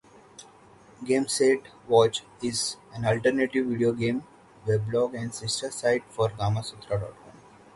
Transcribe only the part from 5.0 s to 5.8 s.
and sister